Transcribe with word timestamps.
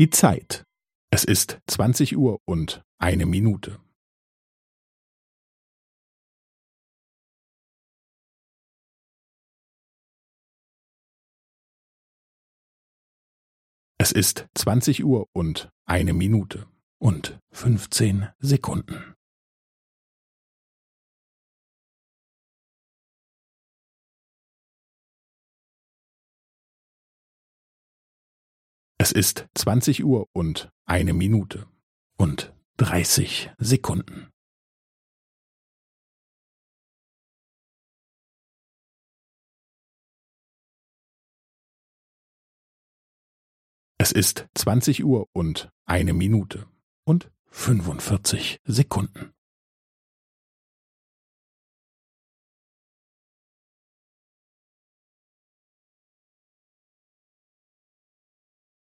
Die 0.00 0.08
Zeit. 0.08 0.64
Es 1.10 1.24
ist 1.24 1.60
zwanzig 1.66 2.16
Uhr 2.16 2.40
und 2.46 2.82
eine 2.98 3.26
Minute. 3.26 3.78
Es 13.98 14.12
ist 14.12 14.48
zwanzig 14.54 15.04
Uhr 15.04 15.28
und 15.34 15.68
eine 15.84 16.14
Minute 16.14 16.66
und 16.98 17.38
fünfzehn 17.52 18.30
Sekunden. 18.38 19.14
Es 29.02 29.12
ist 29.12 29.48
zwanzig 29.54 30.04
Uhr 30.04 30.28
und 30.34 30.70
eine 30.84 31.14
Minute 31.14 31.66
und 32.18 32.54
dreißig 32.76 33.50
Sekunden. 33.56 34.28
Es 43.96 44.12
ist 44.12 44.48
zwanzig 44.54 45.02
Uhr 45.02 45.30
und 45.32 45.72
eine 45.86 46.12
Minute 46.12 46.68
und 47.04 47.32
fünfundvierzig 47.46 48.60
Sekunden. 48.64 49.32